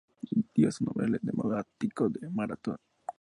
[0.55, 2.77] Dio su nombre al demo ático de Maratón.